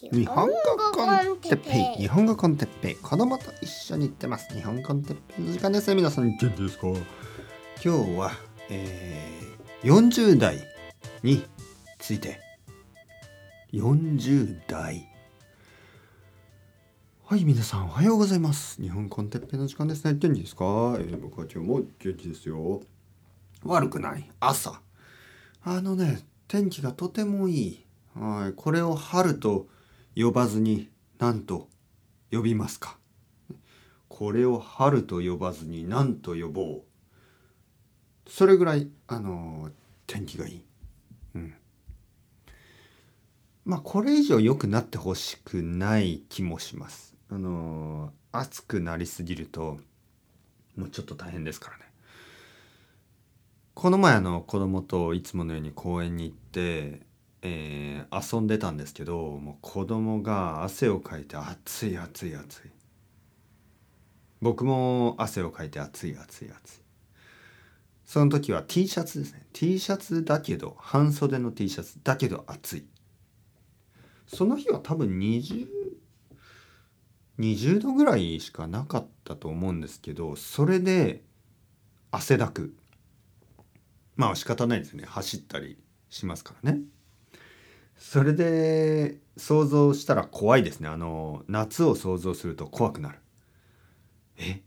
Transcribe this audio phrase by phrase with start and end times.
[0.00, 0.52] 日本語
[0.94, 2.02] コンテッペイ。
[2.02, 2.94] 日本語コンテッペイ。
[2.94, 4.54] 子供と一緒に行ってます。
[4.54, 5.44] 日本コンテッペイ。
[5.44, 6.36] の時間です皆さん。
[6.36, 6.86] 元気ですか？
[7.84, 8.30] 今日は、
[8.70, 10.58] えー、40代
[11.24, 11.44] に
[11.98, 12.38] ついて。
[13.72, 15.08] 40代。
[17.24, 18.80] はい皆さんおはようございます。
[18.80, 20.14] 日本コンテッペイの時間ですね。
[20.14, 22.82] 元気ですか、えー、僕は今日も元気ですよ。
[23.64, 24.30] 悪くない。
[24.38, 24.80] 朝。
[25.64, 27.84] あのね天気がとてもいい。
[28.14, 29.66] はいこれを春と
[30.20, 30.88] 呼ばずに
[31.20, 31.68] 何と
[32.32, 32.98] 呼びますか？
[34.08, 36.82] これを春と呼ばずに何と呼ぼう？
[38.28, 39.70] それぐらいあの
[40.08, 40.64] 天気がいい。
[41.36, 41.54] うん。
[43.64, 47.14] まあこれ以上良くなってほしくない気もします。
[47.30, 49.78] あの暑くなりすぎると
[50.76, 51.84] もうちょっと大変ですからね。
[53.74, 57.06] この前あの子供といつものように公園に行って
[57.42, 62.70] えー遊んでたんですけどもう子供が汗をかいて暑い暑い暑い。
[64.40, 66.80] 僕も汗をかいて暑い暑い暑い。
[68.04, 69.46] その時は T シャツですね。
[69.52, 72.86] T シャツだけど半袖の T シャツだけど暑い。
[74.26, 75.66] その日は多分20
[77.38, 81.22] 20度ぐらいしかなかったと思うんですけどそれで
[82.10, 82.74] 汗だく。
[84.16, 85.04] まあ仕方ないですね。
[85.06, 85.78] 走ったり
[86.10, 86.80] しますからね。
[87.98, 90.88] それで想像したら怖いですね。
[90.88, 93.18] あの夏を想像すると怖くなる。
[94.36, 94.62] え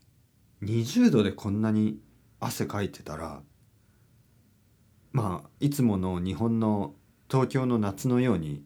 [0.62, 2.00] ？20度でこんなに
[2.40, 3.42] 汗かいてたら
[5.14, 6.94] まあいつもの日本の
[7.30, 8.64] 東京の夏のように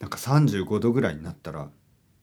[0.00, 1.70] なんか35度ぐらいになったら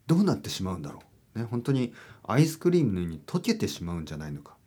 [0.07, 1.01] どうなってしまうんだろ
[1.35, 1.39] う。
[1.39, 4.57] ね本当にアイスクリームのように溶けてしまうんじゃないのか、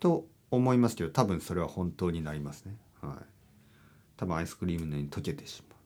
[0.00, 2.76] と思いますけど多分それは本当になりますね。
[3.00, 3.33] はい。
[4.16, 5.76] 多分アイスクリームのように溶けてしま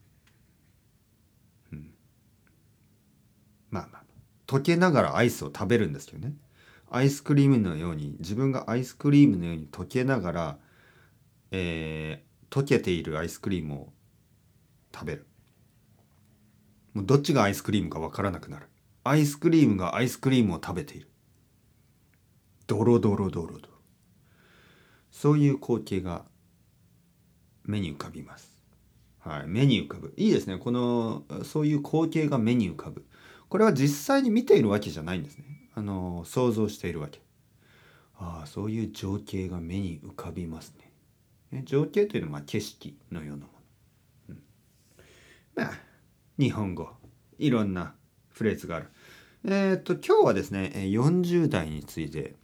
[1.72, 1.90] う、うん、
[3.70, 4.02] まあまあ
[4.46, 6.34] 溶けながらアイスを食べるんですけどね。
[6.90, 10.58] アイスクリームのように自分がアイスクリームのように溶けながら、
[11.50, 13.92] えー、溶けているアイスクリームを
[14.94, 15.26] 食べる。
[16.94, 18.68] もうどっちがアイスクリームかわからなくなる。
[19.04, 21.08] アイスクリームがアイスクリームを食べている。
[22.66, 23.68] ドロドロドロドロ。
[25.10, 26.24] そういう光景が
[27.68, 28.50] 目に浮かびます。
[29.20, 30.14] はい、目に浮かぶ。
[30.16, 30.56] いいですね。
[30.56, 33.04] この、そういう光景が目に浮かぶ。
[33.50, 35.44] これは実際に見ているわけじゃないんですね。
[35.74, 37.20] あの、想像しているわけ。
[38.16, 40.90] ああ、そういう情景が目に浮かびますね。
[41.58, 43.58] ね情景というのは、景色のようなもの。
[44.30, 44.42] うん、
[45.54, 45.72] まあ、
[46.38, 46.88] 日本語。
[47.38, 47.94] いろんな
[48.30, 48.88] フレーズがある。
[49.44, 52.34] えっ、と、今日はですね、40代について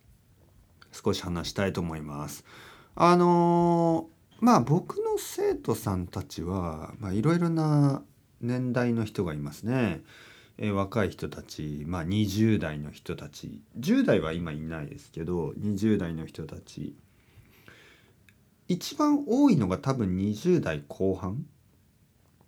[0.92, 2.44] 少し話したいと思います。
[2.94, 8.02] あのーまあ僕の生徒さんたちはいろいろな
[8.40, 10.02] 年代の人がいますね。
[10.56, 13.60] え若い人たち、まあ、20代の人たち。
[13.78, 16.94] 10代は今いないですけど20代の人たち。
[18.68, 21.44] 一番多いのが多分20代後半。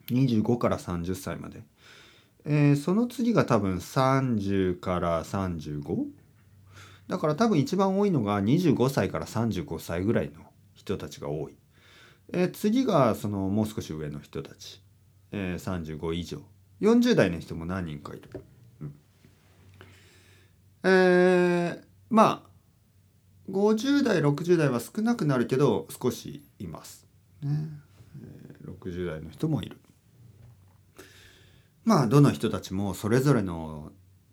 [0.08, 1.62] 25から30歳まで、
[2.44, 6.04] えーその次が多分30から35
[7.08, 10.42] だから多分一番多いのが25歳から35歳ぐらいの
[10.74, 11.56] 人たちが多い。
[12.32, 14.82] え次がそのもう少し上の人たち、
[15.32, 16.42] えー35以上。
[16.80, 18.30] 40代の人も何人かいる、
[18.80, 18.94] うん。
[20.84, 22.50] えーまあ
[23.50, 27.06] 50代60代は少なくなるけど少しいます、
[27.42, 27.50] ね。
[28.20, 29.78] えー60代の人もいる。
[31.84, 33.92] まあどの人たちもそれぞれの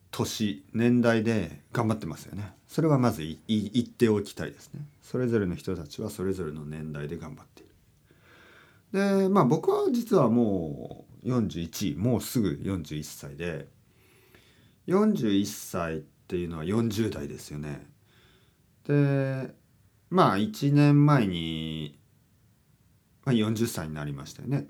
[0.10, 2.54] 年年代で頑張ってますよね。
[2.68, 4.82] それはまずいい言っておきたいですね。
[5.02, 7.73] それぞれの人たちはそれぞれの年代で頑張っている。
[8.94, 13.68] でまあ僕は実はもう41もうすぐ41歳で
[14.88, 17.88] 41歳っていうのは40代ですよね。
[18.88, 19.54] で
[20.10, 21.98] まあ1年前に、
[23.26, 24.68] ま、40歳になりましたよね。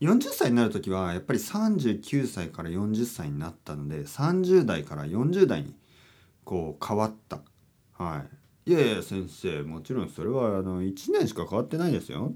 [0.00, 5.76] 40歳になる時はやっぱり39歳から40歳になったので30代から40代に
[6.42, 7.42] こう変わった。
[7.92, 8.24] は
[8.66, 8.70] い。
[8.70, 12.32] いやいや先生もちろんそれはあの1年しか変わってないですよ。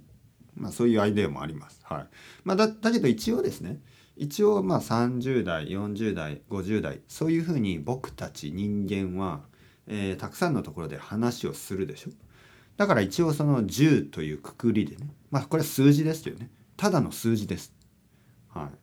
[0.57, 1.81] まあそういうアイデアもあります。
[1.85, 2.07] はい。
[2.45, 3.81] まあだだけど一応ですね
[4.17, 9.41] 一応まあ30代40代50代そういうふうに僕たち人間は、
[9.87, 12.11] えーたくさんのところで話をするでしょ。
[12.77, 16.51] だから一応その10というくくりでねまあこれは数字ですよね。
[16.77, 17.73] ただの数字です。
[18.49, 18.79] はい。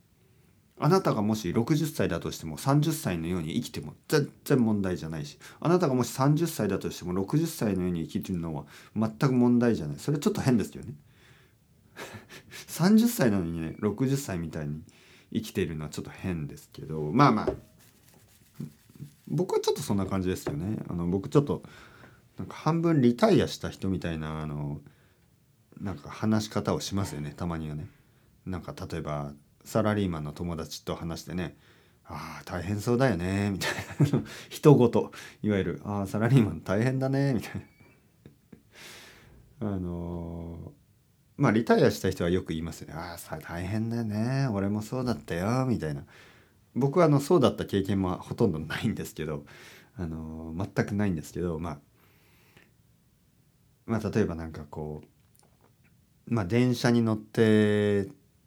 [0.83, 8.65] あなたがもし60歳だとしても30歳のように生きても全然問題じゃないしあなたがもし30歳だとしても60歳のように生きてるのは
[8.95, 9.99] 全く問題じゃない。
[9.99, 10.95] それちょっと変ですよね。
[12.67, 14.83] 30歳なのにね60歳みたいに
[15.33, 17.53] 生きているのはちょっと変ですけどまあまあ
[19.27, 20.77] 僕はちょっとそんな感じですよね。
[20.89, 21.63] あの僕ちょっと
[22.37, 24.81] なんか半分リタイアした人みたいなあの
[25.79, 27.87] なんか話し方をしますよねたまにはね。
[28.45, 29.33] なんか例えば
[29.63, 31.55] サラリーマンの友達と話してね
[32.03, 33.71] ああ大変そうだよねみたい
[34.11, 34.21] な。
[34.49, 35.11] 人ごと。
[35.41, 37.67] いわゆるああサラリーマン大変だねみたい
[39.61, 39.71] な。
[39.73, 40.73] あの、
[41.37, 44.47] まあリタイアした人はよく言いますねああ大変だよね。
[44.51, 46.03] 俺もそうだったよみたいな。
[46.75, 49.45] 僕はあのそうだった経験もほとんどないんですけど
[49.97, 51.79] あのー、全くないんですけどまあ
[53.85, 58.05] まあ例えばなんかこうまあ電車に乗って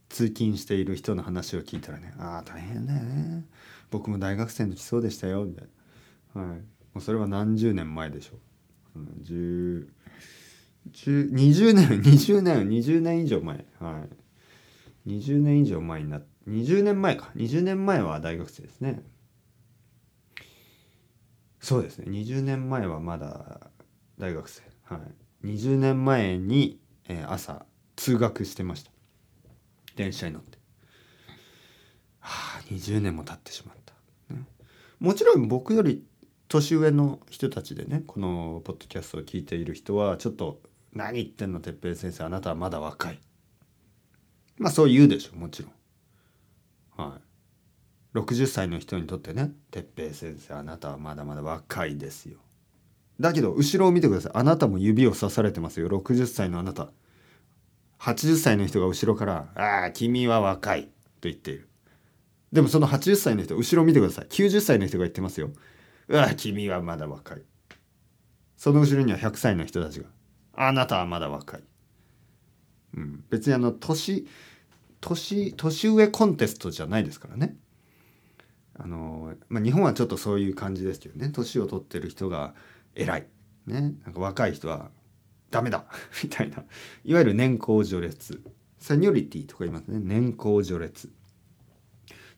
[0.09, 3.45] 通勤している人の話を聞いたらね「ああ大変だよね。
[3.91, 5.69] 僕も大学生の時そうでしたよ」みたい
[6.35, 6.65] な、はい、も
[6.97, 8.37] うそれは何十年前でしょ
[8.97, 9.89] う、うん、10
[10.91, 13.65] 20年20年20年以上前。
[13.81, 14.07] は
[15.07, 15.11] い。
[15.11, 17.31] 20年以上前になっ20年前か。
[17.37, 19.03] 20年前は大学生ですね。
[21.61, 22.11] そうですね。
[22.11, 23.71] 20年前はまだ
[24.19, 24.63] 大学生。
[24.85, 25.01] は
[25.43, 25.47] い。
[25.47, 27.65] 20年前に、えー、朝
[27.97, 28.91] 通学してました。
[29.97, 30.59] 電車に乗って。
[32.25, 34.43] はあ20年も経ってしまった、ね、
[34.99, 36.05] もちろん僕より
[36.49, 40.63] 年上の人たちでねこのポッドキャストを聞いている人はちょっと
[40.95, 42.25] 「何言ってんの哲平先生。
[42.25, 43.21] あなたはまだ若い」
[44.59, 45.73] まあそう言うでしょもちろん。
[46.97, 48.19] はい。
[48.19, 52.39] 60歳の人にとってね「哲平先生あなたはまだまだ若いですよ」
[53.19, 54.33] だけど後ろを見てください。
[54.35, 55.89] あなたも指を刺されてますよ。
[55.89, 56.91] 60歳のあなた。
[57.99, 60.85] 80歳の人が後ろから「ああ君は若い」
[61.21, 61.69] と言っている。
[62.53, 64.27] でもその80歳の人後ろを見てください。
[64.27, 65.51] 90歳の人が言ってますよ
[66.07, 67.43] 「うわ君はまだ若い」
[68.57, 70.07] その後ろには100歳の人たちが
[70.57, 71.63] 「あなたはまだ若い」
[72.97, 74.27] うん、別にあの年
[75.01, 77.57] 年年上コンテストじゃないですからね。
[78.77, 81.31] あの、まあ、日本はちょっとそういう感じですけどね。
[81.31, 82.55] 年を取ってる人が
[82.95, 83.27] 偉い、
[83.67, 84.91] ね、なんか若い人は
[85.51, 85.85] ダメだ。
[86.23, 86.65] みたいな。
[87.05, 88.43] いわゆる年功序列。
[88.79, 90.01] セニョリティとか言いますね。
[90.01, 91.11] 年功序列。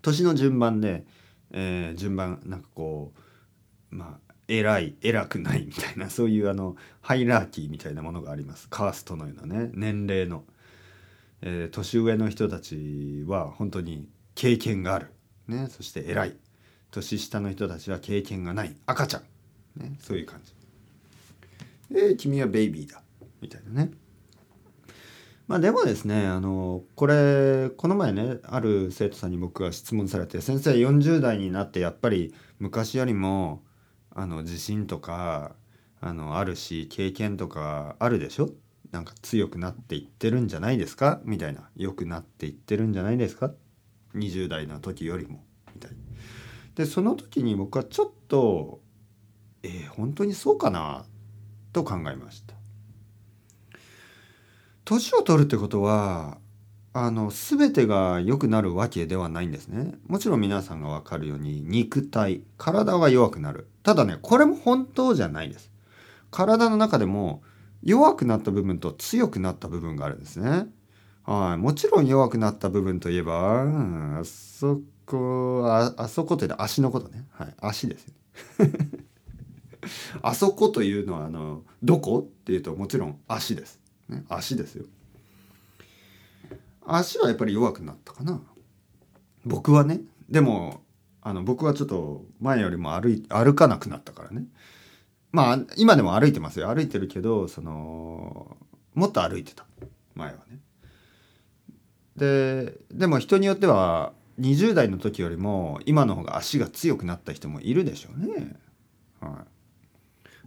[0.03, 1.07] 年の順番で、
[1.51, 3.13] えー、順番なんかこ
[3.91, 8.69] うまあ偉い偉くないみたいなそういうあのハイラーキーみたいなものがあります。
[8.69, 10.45] カーストのようなね年齢の、
[11.43, 15.13] えー、年上の人たちは本当に経験がある、
[15.49, 16.37] ね、そして偉い。
[16.91, 18.77] 年下の人たちは経験がない。
[18.87, 19.23] 赤ちゃん、
[19.81, 21.95] ね、そういう感じ。
[21.95, 23.03] で君はベイビーだ。
[23.41, 23.91] みたいなね。
[25.49, 33.63] まあでもですねあのこれこの前ねある生徒さんに僕が質問されて「先生40代になってやっぱり昔よりも
[34.19, 35.55] あの自信とか
[36.01, 38.51] あのあるし経験とかあるでしょ？
[38.91, 43.53] なんか強くなっていってるんじゃないですか?」みたいな「良くなっていってるんじゃないですか?」
[44.17, 45.91] 20代の時よりもみたい
[46.75, 48.81] でその時に僕はちょっと
[49.63, 51.05] えー、本当にそうかな？
[51.73, 52.55] と考えました。
[54.85, 56.39] 年を取るってことは
[56.99, 59.93] あの全てが良くなるわけではないんですね。
[60.07, 63.69] もちろん皆さんが分かるように肉体体は弱くなる。
[63.83, 65.71] ただねこれも本当じゃないです。
[66.31, 67.43] 体の中でも
[67.83, 70.69] 弱くなった部分と強くなった部分があるんですね。
[71.25, 78.07] はい、もちろん弱くなった部分といえば、あそこああそこって足のことね、はい、足です、
[80.23, 83.81] あそこというのはあのどこっていうともちろん足です。
[84.09, 84.87] ね、足ですよ
[86.87, 88.41] 足はやっぱり弱くなったかな。
[89.45, 90.01] 僕はね。
[90.29, 90.83] でも
[91.23, 94.45] あの僕はちょっと前よりも歩い歩かなくなったからね。
[95.33, 96.73] まあ今でも歩いてますよ。
[96.73, 98.57] 歩いてるけどその
[98.95, 99.67] もっと歩いてた。
[100.15, 100.61] 前はね。
[102.17, 108.57] ででも人によっては20代の時よりも今の方が足が強くなった人もいるでしょうね。
[109.21, 109.33] はい。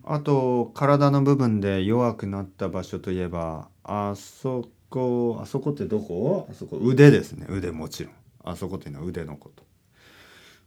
[0.03, 6.47] あと体の部分で弱くなった場所といえばあそこあそこってどこ？
[6.49, 7.45] あそこ腕ですね。
[7.49, 8.13] 腕もちろん。
[8.43, 9.63] あそこっていうのは腕のこと。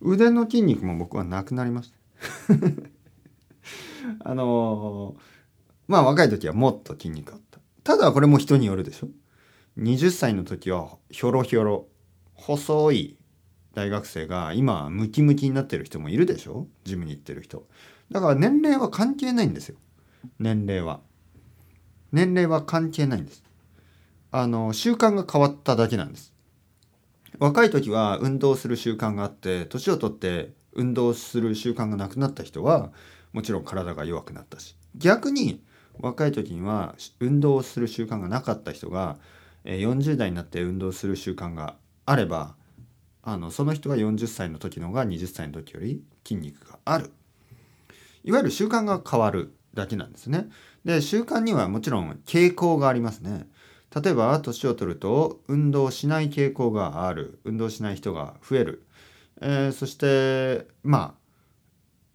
[0.00, 1.97] 腕の筋肉も僕はなくなりました。
[4.29, 5.17] あの
[5.88, 7.61] まあ若い時はもっと筋肉あった。
[7.85, 9.09] ただこれも人によるでしょ。
[9.79, 11.88] 20歳の時はひょろひょろ
[12.35, 13.17] 細い
[13.75, 16.69] 大学生が今ムキムキになってる人もいるでしょ。
[16.85, 17.67] ジムに行ってる人。
[18.11, 19.76] だから年齢は関係ないんですよ。
[20.38, 21.00] 年齢は。
[22.12, 23.43] 年齢は関係ないんです。
[24.33, 26.33] あの習慣が変わっただけなんです
[27.39, 32.91] 若い時は運動する習慣があって年を取って運動する習慣がなくなった人は
[33.33, 35.62] もちろん体が弱くなったし逆に
[36.01, 39.19] 若い時には運動する習慣がなかった人が、
[39.65, 42.55] 40代になって運動する習慣があれば
[43.23, 47.12] あのその人は40歳の時の方が20歳の時より筋肉がある
[48.25, 50.49] いわゆる習慣が変わるだけなんですね。
[50.85, 53.47] で習慣にはもちろん傾向がありますね。
[53.94, 58.87] 例えば年を取ると運動しない傾向がある運動しない人が増える、
[59.40, 61.22] えーそしてまあ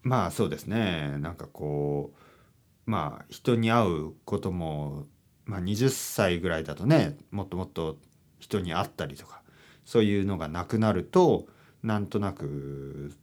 [0.02, 5.06] まあそうですねなんかこうまあ人に会うことも、
[5.46, 7.98] まあ、20歳ぐらいだとねもっともっと
[8.40, 9.42] 人に会ったりとか
[9.86, 11.48] そういうのがなくなると
[11.84, 13.14] なんとなく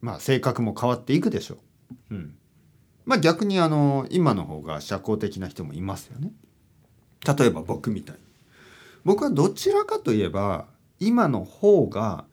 [0.00, 1.56] まあ性格も変わっていくでしょ
[2.10, 2.14] う。
[2.14, 2.34] うん、
[3.04, 6.32] まあ逆にあの今の方が社交的な人もいますよね。
[7.24, 8.16] 例えば僕みたい。
[9.04, 10.66] 僕はどちらかといえば
[10.98, 12.24] 今の方が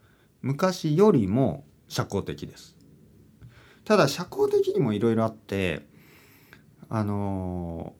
[0.41, 2.75] 昔よりも社交的です。
[3.85, 5.85] ただ社交的にもいろいろあって
[6.89, 7.93] あの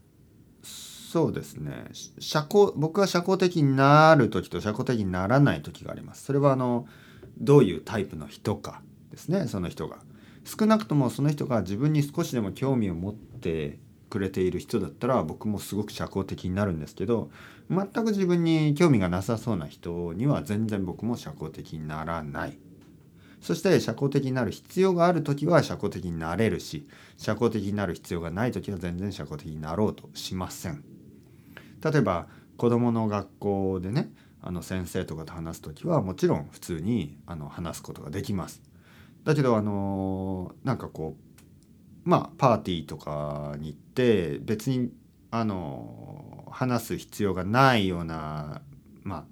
[0.64, 1.86] そうですね
[2.20, 6.24] 社交僕は社交的になる時と社交的にならない時があります。
[6.24, 6.88] それはあの
[7.38, 9.98] どういうタイプの人かですねその人が。
[10.46, 13.80] 少なくともその人が自分に少しでも興味を持って
[14.14, 17.32] くれている人だったら僕もすごく社交的になるんですけど
[17.72, 22.60] 全く自分に興味がなさそうな人には全然僕も社交的にならない。
[23.42, 30.84] そして社交的になる必要がある時は社交的になれるし社交的になる必要がない時は全然社交的になろうとしません。
[31.84, 38.62] 例えば子どもの学校でねあの先生とかと話す時はもちろん普通にあの話すことができます。
[39.24, 41.33] だけどあのなんかこう
[42.04, 44.92] まあパーティーとかに行って別に
[45.32, 48.62] あの話す必要がないような
[49.04, 49.26] ま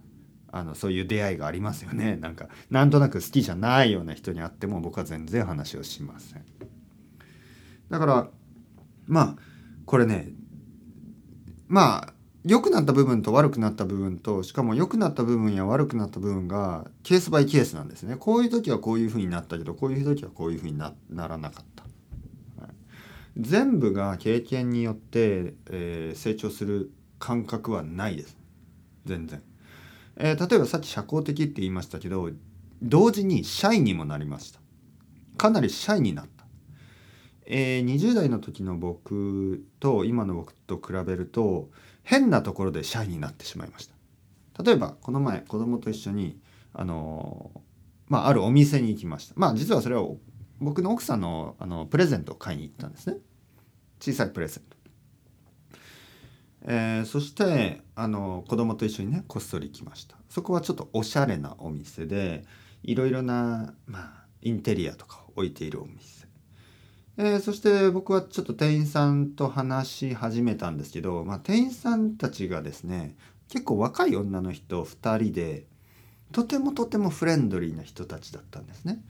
[0.52, 2.18] ああのそういう出会いがありますよね。
[2.22, 6.44] なんかなんとなく好きじゃないような人に会っても僕は全然話をしません。
[7.90, 8.30] だから
[9.08, 9.36] まあ
[9.86, 10.34] これね
[11.68, 12.14] まあ
[12.44, 18.16] 良くなった部分と悪くなった部分としかも良くなった部分や悪くなった部分がケースバイケースなんですね。
[18.18, 21.86] こういう時はこういうふうになったけどこういう時はこういうふうになならなかった、
[23.38, 28.38] 全部が経験によって、えー成長する感覚はないです。
[29.06, 29.42] 全然。
[30.18, 32.30] えー例えばさっき社交的って言いましたけど
[32.82, 34.60] 同時にシャイにもなりました。
[35.38, 36.46] かなりシャイになった、
[37.46, 41.70] えー20代の時の僕と今の僕と比べると
[42.04, 43.96] 変なところでシャイになってしまいました。
[44.64, 46.38] 例えばこの前子供と一緒に
[46.74, 47.60] あのー
[48.08, 49.36] まああるお店に行きました。
[49.38, 50.06] まあ実はそれは
[50.62, 53.18] 僕の奥さんのあのプレゼントを買いに行ったんですね。
[54.00, 54.78] 小さいプレゼント。
[56.64, 60.16] えーそしてあの子供と一緒にねこっそり行きました。
[60.30, 62.46] そこはちょっとおしゃれなお店で
[62.84, 66.28] いろいろな、まあ、インテリアとかを置いているお店、
[67.18, 73.16] えーそして僕はちょっと店員さんと話し始めたんですけど、まあ、店員さんたちがですね
[73.50, 75.66] 結構若い女の人2人で
[76.32, 79.04] とてもとてもフレンドリーな人たちだったんですね。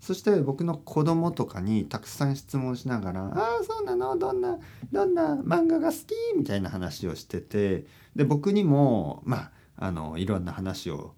[0.00, 4.16] そして僕の子供とかにたくさん質問しながら「ああそうなの？
[4.16, 4.58] どんな？
[4.92, 5.36] どんな？
[5.36, 9.36] 漫画が好き?」みたいな話をしててで僕にもま
[9.76, 11.14] ああのいろんな話を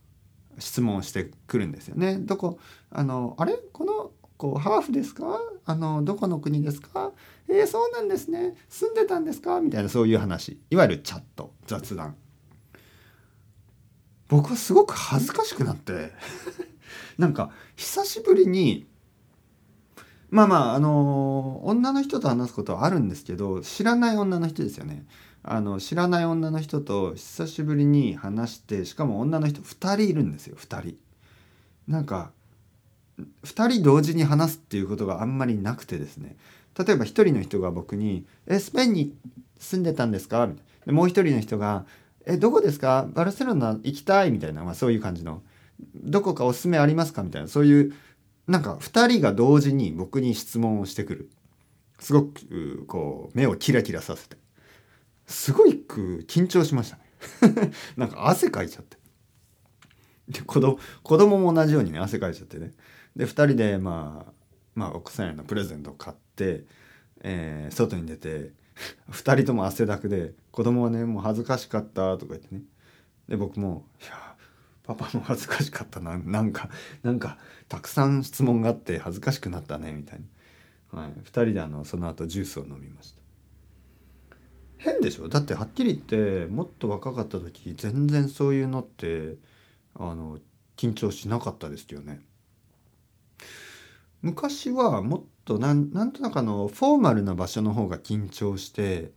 [0.59, 2.19] 質問してくるんですよね。
[2.19, 2.59] どこ？
[2.91, 3.55] あのあれ？
[3.73, 5.41] このこうハーフですか？
[5.67, 7.13] あのどこの国ですか
[7.49, 8.55] えー、そうなんですね。
[8.69, 9.61] 住んでたんですか？
[9.61, 10.59] みたいなそういう話。
[10.71, 11.53] いわゆるチャット。
[11.67, 12.17] 雑談。
[14.29, 16.13] 僕はすごく恥ずかしくなって。
[17.19, 18.87] なんか久しぶりに
[20.31, 25.05] まあまああの女の人と話すことはあるんですけど知らない女の人ですよね。
[25.43, 30.97] あの知らない女の人と久しぶりに話してしかも女の人2人いるんですよ2人。
[31.89, 32.31] なんか
[33.45, 36.37] 2人同時に話すっていうことがあんまりなくてですね。
[36.79, 39.15] 例えば1人の人が僕に「えスペインに
[39.59, 40.87] 住んでたんですか?」みたいな。
[40.87, 41.85] でもう1人の人が
[42.27, 43.09] 「えどこですか？
[43.13, 45.43] バルセロナ行きたい」みたいな、まあ、そういう感じの
[45.95, 47.93] 「どこかおすすめありますか?」みたいなそういう
[48.47, 51.31] なんか2人が同時に僕に質問をしてくる。
[52.01, 54.37] すごくこう目をキラキラさせて。
[55.27, 57.73] すごく緊張しましたね。
[57.97, 58.97] なんか汗かいちゃって。
[60.29, 62.73] で子供子供も同じようにね汗かいちゃってね。
[63.15, 64.33] で2人でまあ
[64.75, 66.65] まあ奥さんへのプレゼントを買って、
[67.23, 68.53] えー外に出て
[69.11, 72.63] 2人とも汗だくで子供はねもう恥ずかしかったとか言ってね。
[73.29, 74.30] で僕も「いや
[74.95, 76.19] パパも恥ずかしかったな。
[76.19, 76.69] なんか
[77.03, 80.21] なんかたくさん質問があって恥ずかしくなったね」みたい
[80.93, 83.21] な、はい、2人であのその後ジュースを飲みました。
[84.79, 85.29] 変でしょ？
[85.29, 89.37] だってはっきり言ってもっと若かった時全然そういうのって
[89.95, 90.39] あの
[90.77, 92.21] 緊張しなかったですよね。
[94.23, 99.13] 昔はもっとなんなんとなくあのフォーマルな場所の方が緊張して、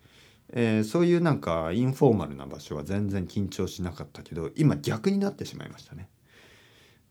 [0.55, 6.09] えーそういうなんかインフォーマルな場所は全然緊張しなかったけど今逆になってしまいましたね。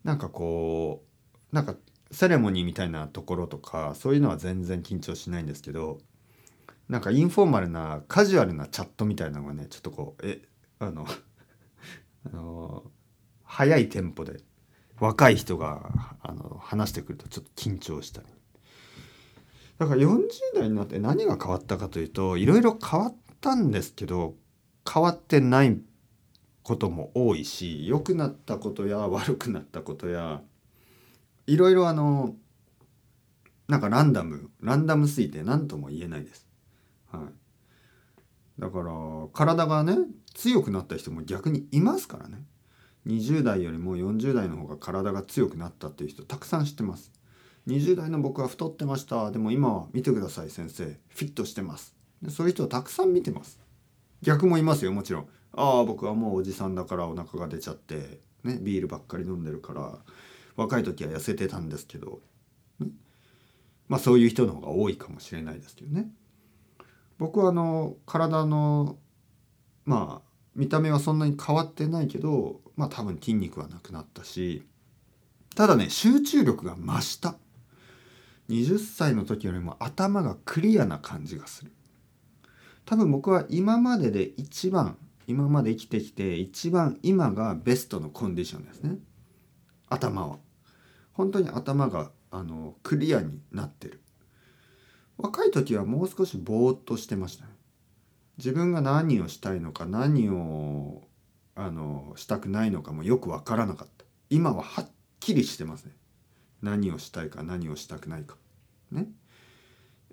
[0.04, 1.04] なんかこ
[1.52, 1.76] うなんか
[2.12, 5.99] セレモニーみたいなところとかそういうのは全然緊張しないんですけど
[6.88, 10.42] なんかインフォーマルなカジュアルなチャットみたいなのがねちょっとこうえ
[10.78, 11.06] あの
[12.26, 12.84] あの
[13.42, 14.40] 速いテンポで
[15.00, 18.26] 若い人があの話してくるとちょっと緊張したり
[19.78, 24.37] だから40代になって何が変わったかというといろいろ変わったんですけど
[24.88, 25.76] 変わってない
[26.62, 30.42] ことも多いし良くなったことや悪くなったことや
[31.49, 32.37] いろいろあの
[33.66, 36.46] なんかランダムランダムすぎて何とも言えないです。
[37.11, 38.92] はい、だから
[39.32, 39.96] 体がね
[40.34, 42.44] 強くなった人も逆にいますからね。
[43.06, 47.11] 20代よりも40代の方が体が強くなったっていう人たくさん知ってます。
[47.66, 49.30] 20代の僕は太ってました。
[49.30, 50.84] でも今は見てください先生。
[50.84, 52.01] フィットしてます。
[52.23, 53.59] でそういう人をたくさん見てます。
[54.23, 55.29] 逆もいますよもちろん。
[55.55, 59.99] ああ僕はもうおじさんだからお腹が出ちゃってねビールばっかり飲んでるから
[60.57, 62.21] 若い時は痩せてたんですけど、
[62.81, 62.88] ね、
[63.88, 66.09] まあそういう人の方が多いかもしれないですけどね。
[67.19, 68.97] 僕はあの体の
[69.85, 74.64] まあ見た目はそんなに変わってないけどまあ多分筋肉はなくなったし
[75.55, 77.37] ただね集中力が増した。
[78.49, 81.73] 20歳の時よりも頭がクリアな感じがする。
[82.84, 84.96] 多分僕は今までで一番
[85.26, 88.96] 今まで生きてきて一番今がベストのコンディションですね。
[89.88, 90.38] 頭は。
[91.12, 94.00] 本当に頭があのクリアになってる。
[95.18, 97.44] 若い時はもう少しぼーっとしてました
[98.38, 101.02] 自分が何をしたいのか何を
[101.54, 104.04] あのしたくないのかもよく分からなかった。
[104.30, 104.88] 今ははっ
[105.20, 105.92] きりしてますね。
[106.62, 108.36] 何をしたいか何をしたくないか。
[108.90, 109.06] ね。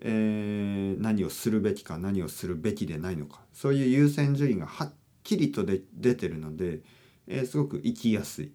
[0.01, 3.41] えー何をするべきか何をするべきでないのか。
[3.53, 6.81] そういう優先順位がはっきりとで出てるので、
[7.27, 8.51] えーすごく生きやすい、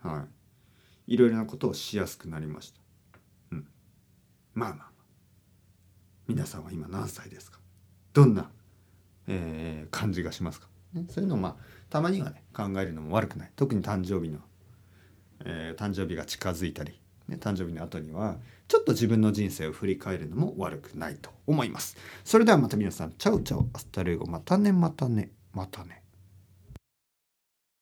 [0.00, 0.26] は
[1.06, 2.80] い、いろいろなことをしやすくなりました、
[3.52, 3.66] うん、
[4.54, 4.88] まあまあまあ。
[6.28, 7.58] 皆さんは今何歳ですか？
[8.12, 8.50] どんな、
[9.26, 11.56] えー感じがしますか、ね、そういうのをまあ
[11.90, 13.52] たまにはね考えるのも悪くない。
[13.56, 14.40] 特に誕生日の、
[15.44, 18.38] えー誕生日が近づいたり、ね、誕生日の後には
[18.72, 21.94] ちょっと自分の人生を振り返るのも悪くないと思います。
[22.24, 23.12] それではまた皆さん。
[23.18, 24.24] チャウチャウアスタルエゴ。
[24.24, 24.72] またね。
[24.72, 25.30] またね。
[25.52, 26.01] またね。